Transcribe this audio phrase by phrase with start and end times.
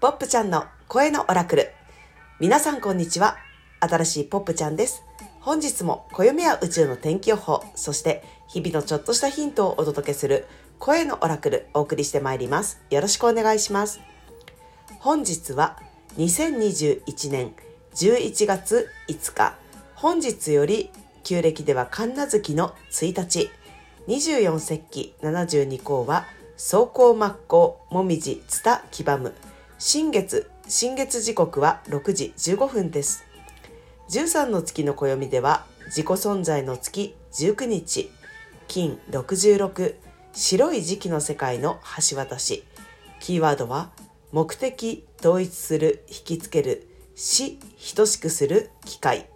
[0.00, 1.72] ポップちゃんの声のオラクル。
[2.38, 3.36] 皆さんこんにちは。
[3.80, 5.02] 新しいポップちゃんです。
[5.40, 10.46] 本日も暦や宇宙の天気予報、そして日々のちょっとしたヒントをお届けする
[10.78, 12.80] 声のオラクルお送りしてまいります。
[12.88, 14.00] よろしくお願いします。
[15.00, 15.78] 本日は
[16.16, 17.52] 2021年
[17.94, 19.54] 11月5日、
[19.96, 20.90] 本日より
[21.24, 23.50] 旧暦では神奈月の1日、
[24.08, 26.24] 24節気72項は、
[26.56, 29.34] 走行真っ向、もみじ、つた、きばむ。
[29.82, 33.24] 新月、新月時刻は6時15分です。
[34.10, 38.10] 13の月の暦では、自己存在の月19日、
[38.68, 39.94] 金66、
[40.34, 41.80] 白い時期の世界の
[42.10, 42.62] 橋渡し。
[43.20, 43.90] キーワードは、
[44.32, 47.58] 目的、統一する、引きつける、死、
[47.96, 49.30] 等しくする、機会。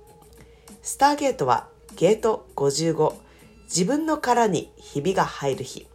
[0.83, 3.15] スターゲートは、ゲート55。
[3.65, 5.87] 自分の殻にひびが入る日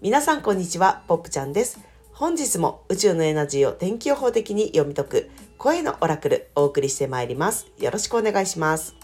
[0.00, 1.91] 皆さんこんにちはポップちゃんです
[2.22, 7.66] 本日も宇宙のエナジーを天気予報的に読み解く声のオラクルお送りしてまいります。
[7.80, 8.94] よろしくお願いします。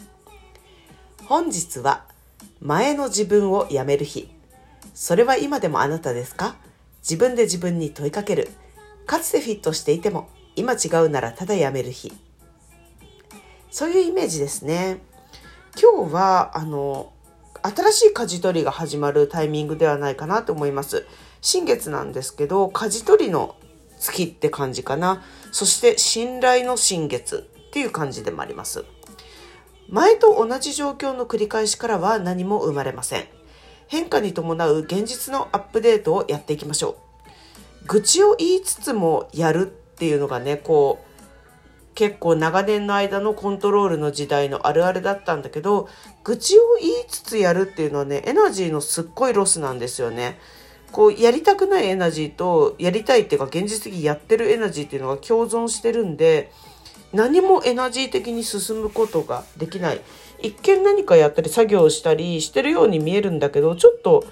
[1.27, 2.05] 本日は
[2.61, 4.31] 前の自分をやめる日。
[4.95, 6.55] それは今でもあなたですか？
[7.01, 8.51] 自分で自分に問いかける。
[9.05, 12.13] かつてフィットしていても今違うならただやめる日。
[13.73, 14.99] そういうイメージですね。
[15.75, 17.13] 今日はあの
[17.63, 21.07] 新しい舵取りが始まるタイミングではないかなと思います。
[21.41, 23.57] 新月なんですけど、舵取りの
[23.99, 25.23] 月って感じかな。
[25.53, 28.85] そして信頼の新月っていう感じでもあります。
[29.89, 33.25] 前と同じ状況の繰り返しからは何も生まれません。
[33.87, 36.99] 変化に伴う現実のアップデートをやっていきましょ
[37.85, 37.87] う。
[37.87, 41.08] 愚痴を言いつつもやるっていうのがね、こう、
[41.99, 45.89] 結構長年の間のコントロールの時代のあるあるだったんだけど
[46.23, 50.39] 愚痴を言いつつやるっていうのはねエナジーのすっごいロスなんですよね。
[50.93, 56.53] こうやりたくないエナジーとやりたいっていうか現実的にやってるエナジーっていうのが共存してるんで
[57.13, 60.01] 何もエナジー的に進むことができない
[60.41, 64.25] 一見何かやったり作業したりしてるように見えるんだけどちょっと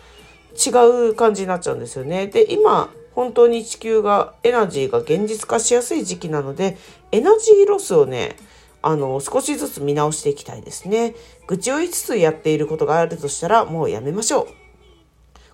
[0.55, 2.29] 違う感じになっちゃうんですよね。
[2.29, 6.77] で今本当に地球がエナジーが現実化しやすい時期なので
[7.11, 8.37] エナジーロスをね
[8.83, 11.17] あの少しずつ見直していきたいですね。
[11.49, 14.47] 愚痴を言いつつやっていることがあるとしたらもうやめましょう。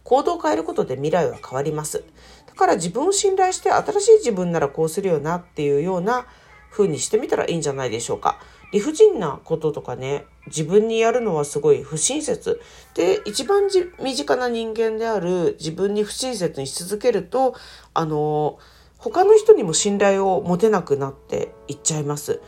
[0.03, 2.05] 行動を変えることで未来は変わります。
[2.47, 6.27] だから自分を信頼して新しい自分ならこうするよなっていうような
[6.71, 8.39] 風にしてみたらいいんじゃないでしょうか。
[8.73, 12.61] 理不尽なこととかね自分にやるのはすごい不親切
[12.95, 13.69] で一番
[14.03, 17.55] 身近な人間である自分に不親切にし続けると
[17.95, 18.59] あの
[18.99, 22.41] 他の人にも信頼を持てなくなっていっちゃいます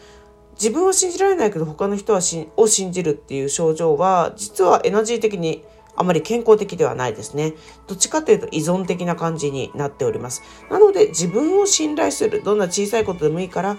[0.54, 5.64] 自分は信じられないけど他の人はしを信じるっていう症状は実はエナジー的に
[5.96, 7.54] あまり健康的ではないですね。
[7.86, 10.42] どっちかというと依存的な感じになっております。
[10.70, 12.42] なので自分を信頼する。
[12.42, 13.76] どんな小さいことでもいいから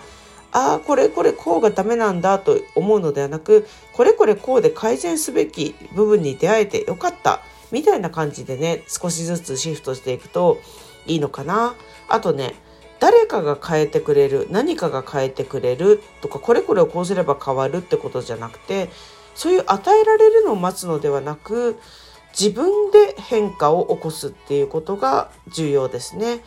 [0.56, 7.42] ああ、これこれこうがダメなんだと思うのではなく、これこれこうで改善すべき部分に出会えてよかった。
[7.72, 10.62] みたいな感じでね、少しずつシフトしていくと
[11.08, 11.76] いいのかな。
[12.08, 12.56] あとね、
[13.02, 18.90] 誰かが変えてくれる、何かが変えてくれるとか、これこれをこうすれば変わるってことじゃなくて、
[19.36, 21.78] そういう与えられるのを待つのではなく、
[22.32, 26.40] 自分で変化を起こすっていうことが重要ですね。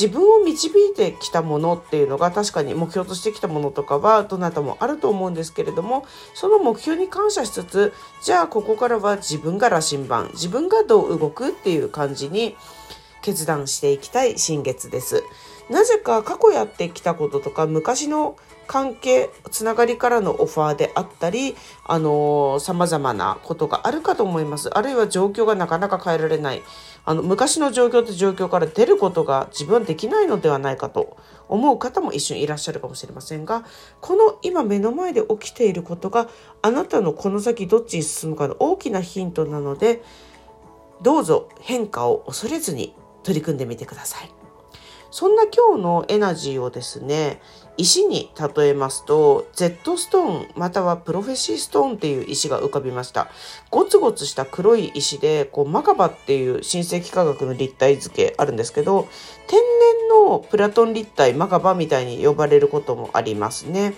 [0.00, 12.56] 自分を導いてきたものっていうのが確かに目標としてきたものとかはどなたもあると思うんですけれどもその目標に感謝しつつじゃあここからは自分が羅針盤自分がどう動くっていう感じに
[13.22, 15.22] 決断していきたい新月です。
[15.70, 18.36] なぜか過去やってきたこととか昔の
[18.66, 26.62] 関係つながりからのオファーであったりあの様々なことがあるかと思いますあるいは状況がなかなか変えられない
[27.04, 31.16] あの昔の状況と状況から出ることが自分はできないのではないかと
[31.48, 33.64] 思う方も一瞬いらっしゃるかもしれませんが
[34.00, 36.28] この今目の前で起きていることが
[36.62, 40.02] あなたのこの先どっちに進むかの大きなヒントなので
[41.02, 44.30] どうぞ変化を恐れずに取り組んでみてください。
[45.10, 47.40] そんな今日のエナジーをですね、
[47.76, 53.28] 石に例えますと、Z ストーンまたはプロフェシーストーンっていう石が浮かびました。
[53.70, 59.08] ゴツゴツした黒い石で、こうマカバっていう新世紀科学の立体図形あるんですけど、
[59.48, 63.94] 天然のプラトン立体マカバみたいに呼ばれることもありますね。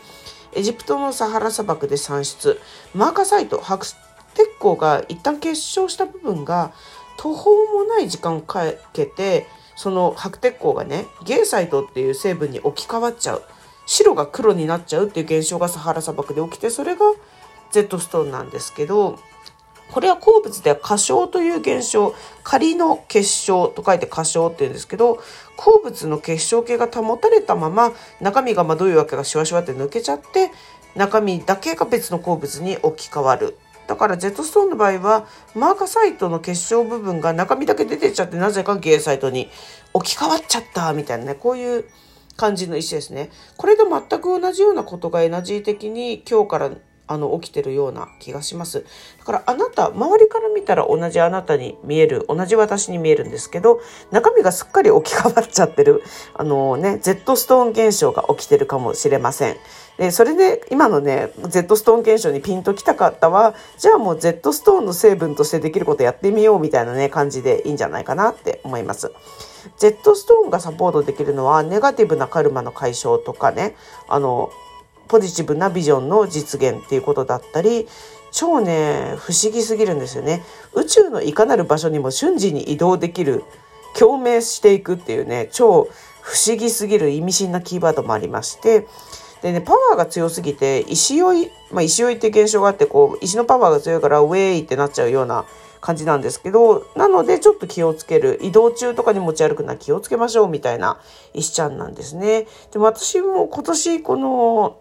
[0.55, 2.59] エジプトのサハラ砂漠で産出、
[2.95, 3.87] マーカサイト、白
[4.35, 6.73] 鉄鉱が一旦結晶した部分が
[7.17, 13.43] 途方もない時間かけてその白鉄鉱がねゲーサイトっていう成分に置き換わっちゃう。
[13.87, 17.00] 白が黒になっちゃうっていう現象がサハラ砂漠で起きてそれが
[17.73, 19.19] Z ストーンなんですけど
[19.91, 25.20] これは鉱物では過小という現象仮の結晶と書いて過小って言うんですけど
[25.56, 30.50] 鉱物の結晶系が保たれたまま中身がまどういうわけかシュワシュワって抜けちゃって
[30.94, 33.58] 中身だけが別の鉱物に置き換わる。
[33.87, 39.49] だからジェットストーンの場合はマーカーサイトの結晶部分が中身だけ出てっちゃってなぜかゲーサイトに
[39.93, 41.84] 置き換わっちゃったみたいなねこういう
[42.37, 43.31] 感じの石ですね。
[43.56, 46.70] これと全く同じようなことがエナジー的に今日から
[47.08, 48.84] あの起きてるような気がします。
[49.19, 53.81] だからあなた、周りから見たら同じあなたに見える、同じ私に見えるんですけど、
[54.11, 56.02] 中身がすっかり置き換わっちゃってる、
[56.34, 59.56] あのね、Z ストーン現象が起きてるかもしれません。
[60.03, 69.13] で、それで今のね、Z ストーン現象にピンときた方は、じゃあもう Z ストーンの成分としてできることやってみようみたいなね、感じでいいんじゃないかなって思います。
[69.79, 73.77] Z ストーンがサポートできるのはネガティブなカルマの解消とかね
[74.09, 74.51] あの
[75.07, 77.87] ポジティブなビジョンの実現っていうことだったり
[78.33, 80.43] 超ね不思議すぎるんですよね
[80.75, 83.45] 宇宙のいかなる場所にも瞬時に移動できる
[83.97, 85.89] 共鳴していくっていうね超
[86.23, 88.87] 不思議すぎる意味深なキーワードもありまして
[89.43, 95.44] でねパワーが強すぎて石酔い、まあ、石酔いって現象があってこう石のパワーが強いからウェイってなっちゃうような
[95.83, 98.39] 感じなんですけど、なのでちょっと気をつける。
[98.41, 101.00] 移動中とかに持ち歩くのは気をつけましょうみたいな
[101.35, 102.47] 石ちゃんなんですね。
[102.71, 104.79] でも私も今年この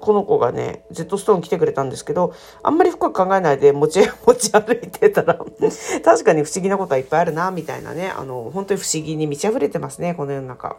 [0.00, 5.34] この子がね、Z ストーン来てくれたんですけど、あんまり深く考えないで持ち、 持ち歩いてたら
[6.04, 10.76] 確かに不思議なことはいっぱいあるな、みたいなね、あの、本当に不思議に満ち溢れてますね、この世の中。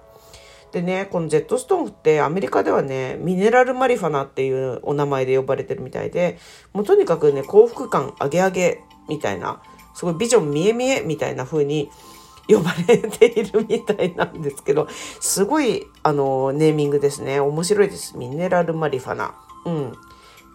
[0.75, 6.37] でね、この Z ストーンってアメリカではね、ミネラルマリファナっていうお名前で呼ばれてるみたいで、
[6.73, 9.61] もうとにかくね、幸福感上げ上げみたいな、
[9.93, 11.89] すごいビジョン見え見えみたいな風に
[12.49, 14.89] 呼ばれているみたいなんですけど、
[15.21, 17.39] すごい、あの、ネーミングですね。
[17.39, 18.17] 面白いです。
[18.17, 19.33] ミネラルマリファナ。
[19.63, 19.91] うん。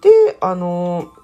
[0.03, 1.15] で、あの、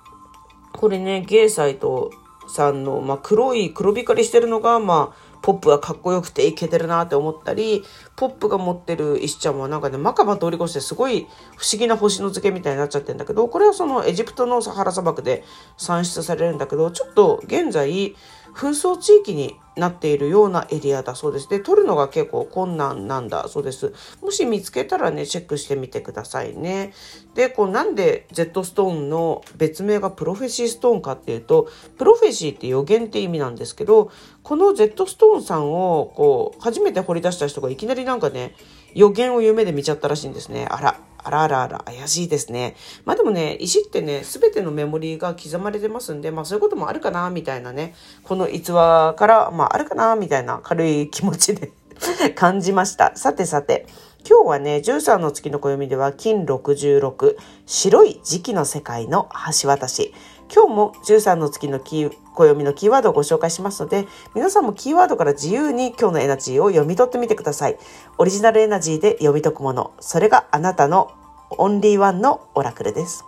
[0.72, 2.12] これね、ゲイサイト
[2.48, 7.84] さんの、まあ、黒い、黒光りしてるのが、まあ、ポップがかっこよくていけてるなって思ったり、
[8.16, 15.44] ポップが持ってる石ちゃんはなんかね、マカバ通り越してすごい不思議な星の付けみたいになっちゃってるんだけど、これはそのエジプトのサハラ砂漠で
[15.76, 18.16] 産出されるんだけど、ちょっと現在、
[18.56, 21.49] 紛争地域になっているようなエリアだそうです。
[21.50, 23.93] で、撮るのが結構困難なんだそうです。
[24.23, 26.94] もし見つけたらね、チェックしてみてくださいね。
[27.35, 31.69] で、こうなんで Z ストーンの別名がプロフェシーストーンかっていうと、
[31.99, 34.11] プロフェシーって予言って意味なんですけど、
[34.43, 38.56] この Z ストーンさんをこう初めて掘り出した人がいきなりなんかね、
[38.94, 40.67] 予言を夢で見ちゃったらしいんですね。
[40.70, 41.06] あら。
[41.26, 42.76] あらあらあら、怪しいですね。
[43.05, 51.73] まあでもね、石ってね、すべてのメモリーが刻まれてますんで、まあそういうこともあるかな、みたいなね、この逸話から、まああるかな、みたいな軽い気持ちで
[52.37, 53.17] 感じました。
[53.17, 53.87] さてさて、
[54.28, 57.37] 今日はね、13の月の暦では、金66、
[57.67, 59.29] 白い時期の世界の
[59.62, 60.14] 橋渡し。
[60.52, 67.78] 今日も13の月の暦のキーワードをご紹介しますので、皆さんもキーワードから自由に今日のエナジーを読み取ってみてください。
[68.19, 71.10] オリジナルエナジーで読み解くもの、それがあなたの
[71.50, 73.25] オンリーワンのオラクルです。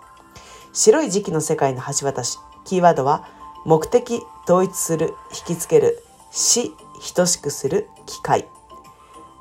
[0.73, 3.27] 白い時期の世界の橋渡し、キーワードは、
[3.65, 5.13] 目的、統一する、
[5.47, 6.73] 引きつける、死、
[7.15, 8.47] 等しくする、機会。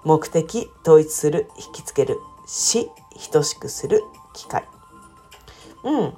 [0.04, 2.90] 目的、統一する、引きつける、死、
[3.30, 4.64] 等しくする、機会。
[5.84, 6.14] うん。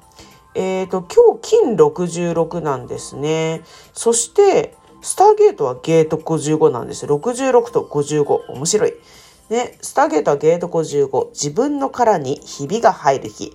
[0.54, 3.62] えっ、ー、と、今日金66なんですね。
[3.92, 7.06] そして、スターゲートはゲート55なんです。
[7.06, 8.52] 66と55。
[8.52, 8.94] 面白い。
[9.48, 11.30] ね、スターゲートはゲート55。
[11.30, 13.52] 自分の殻にひびが入る日。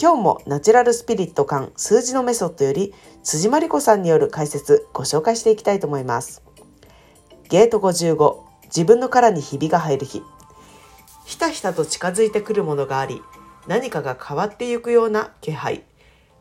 [0.00, 2.92] 今日もナチュラルスピリット感数字のメソッドより
[3.22, 6.42] 辻真理子さんによる解説ご紹介していきたいと思います。
[7.48, 8.46] ゲート55。
[8.64, 10.22] 自分の殻にひびが入る日。
[11.24, 13.22] ひたひたと近づいてくるものがあり、
[13.66, 15.84] 何かが変わってゆくような気配。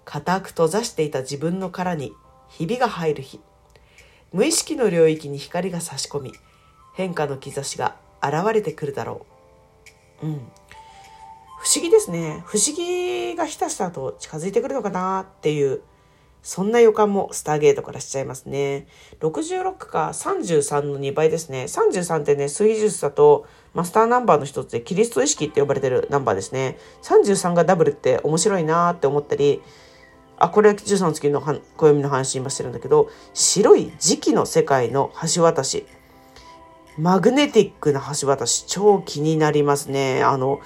[0.05, 2.13] 固く閉ざしていた自分の殻に
[2.47, 3.41] ひびが入る日
[4.31, 6.33] 無意識の領域に光が差し込み
[6.95, 9.25] 変化の兆しが現れてくるだろ
[10.21, 10.27] う。
[10.27, 10.33] うん。
[11.59, 12.43] 不思議ですね。
[12.45, 15.81] 不思議がひたひたと近づいてくるのかなっていう、
[16.41, 18.87] そんな予感もスターゲートからしちゃいますね。
[19.19, 21.63] 66か33の2倍ですね。
[21.63, 26.77] 33ってね、数技術だとマスターナンバーの一つでキリスト意識って呼ばれてるナンバーですね。
[27.01, 29.61] 33がダブルって面白いなって思ったり、
[30.37, 31.41] あ、これは13月の
[31.77, 35.85] 暦の話今してるんだけど、白い時期の世界の橋渡し。
[36.97, 40.23] マグネティックな橋渡し、超気になりますね。
[40.23, 40.61] あの、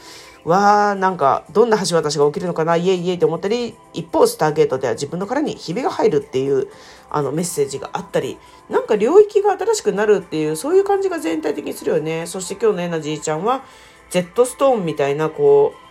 [0.46, 6.68] わー、なんか、どんな橋渡しが起きるのかな、イエイイエイと思ったり、一方、スターゲートでは自分の殻にひびが入るっていう、
[7.10, 8.38] あの、メッセージがあったり、
[8.70, 12.26] なんか領域が新しくなるっていう、そういう感じが全体的にするよね。
[12.28, 13.64] そして今日のエナジーちゃんは、
[14.10, 15.89] ジェットストーンみたいな、こう、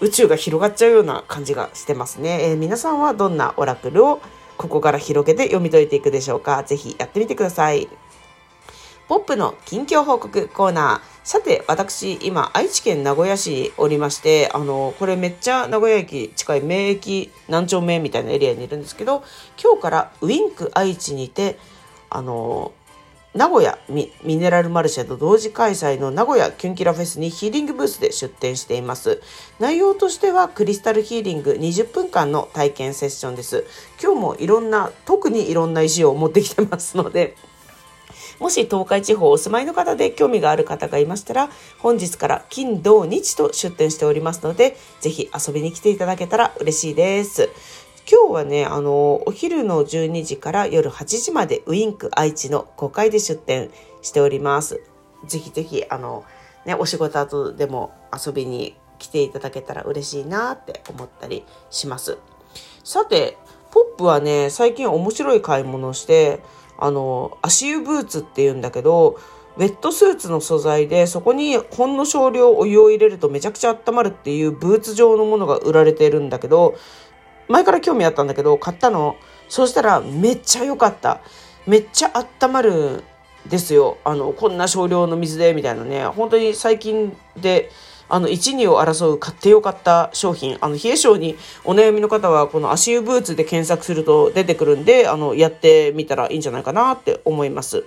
[0.00, 2.50] 宇宙が広がっちゃうような感じがしてますね。
[2.50, 4.20] えー、皆さんはどんなオラクルを
[4.56, 6.62] ここから広げて読み解いていくでしょうか？
[6.64, 7.88] ぜひやってみてください。
[9.08, 11.20] ポップの近況報告コーナー。
[11.24, 19.24] さて、私、今、愛知県名古屋市におりまして、あの、これめっちゃ名古屋駅近い名駅何丁目みたいなエリアにいるんですけど、
[19.60, 21.58] 今日からウィンク愛知にて、
[22.08, 22.72] あの、
[23.32, 29.22] 名古屋ミネラルマルシェと同時開催の名古屋キュンキラフェスにヒーリングブースで出展しています。
[29.60, 33.64] 内容としてはクリスタルヒーリング20分間の体験セッションです。
[34.02, 37.36] 今日もいろんな、特にいろんな石を持ってきてますので、
[38.40, 47.48] もし東海地方お住まいの方で興味がある方がいましたら、本日から金、土、日と出店しておりますので、ぜひ遊びに来ていただけたら嬉しいです。
[48.08, 53.70] 今日はね、あの、お昼の12時から夜8時までウィンク愛知の5階で出店
[54.02, 54.82] しております。
[55.26, 56.24] ぜひぜひ、あの、
[56.64, 62.18] ね、お仕事後でも遊びに来ていただけたら嬉しいなって思ったりします。
[62.84, 63.36] さて、
[63.70, 66.40] ポップはね、最近面白い買い物をして、
[66.78, 69.18] あの、足湯ブーツって言うんだけど、
[69.56, 76.76] ウェットスーツの素材で、そこにほんの少量お湯を入れるとめちゃくちゃ温まるっていうブーツ状のものが売られてるんだけど、
[77.50, 79.16] 前から興味あったんだけど、買ったの。
[79.48, 81.20] そうしたらめっちゃ良かった。
[81.66, 83.02] めっちゃ温まる
[83.48, 83.98] ですよ。
[84.04, 86.04] あの、こんな少量の水で、みたいなね。
[86.04, 87.70] 本当に最近で、
[88.08, 90.58] あの、1、2を争う買ってよかった商品。
[90.60, 97.84] あの、冷え性にお悩みの方は、この足湯ブーツで検索すると出てくるんで、あの、やってみたらいいんじゃないかなって思います。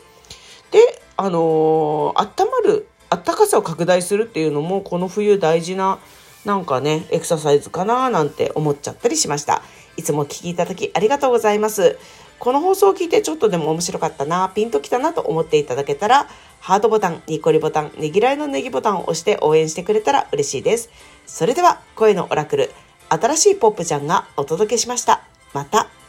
[0.71, 5.99] で、あのー、温まる、あったかさを拡大するっていうのも、この冬大事な
[6.45, 9.61] なんかね、エクササイズかななんて思っちゃったりしました。
[9.95, 11.97] いつも聞きいただきありがとうございます。
[12.39, 16.27] この放送を聞いてちょっとでも面白かったな、ピンときたなと思っていただけたら、
[16.59, 20.89] ハートボタン、ニコリボタン、ねぎらいのネギボタンを押して応援してくれたら嬉しいです。
[21.25, 22.71] それでは、声のオラクル、
[23.07, 25.23] 新しいポップちゃんがお届けしました。
[25.53, 26.02] また。